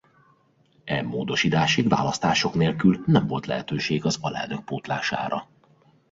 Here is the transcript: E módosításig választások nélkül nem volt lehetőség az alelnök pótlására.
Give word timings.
E 0.83 1.01
módosításig 1.01 1.87
választások 1.89 2.53
nélkül 2.53 3.03
nem 3.05 3.27
volt 3.27 3.45
lehetőség 3.45 4.05
az 4.05 4.17
alelnök 4.21 4.63
pótlására. 4.63 5.47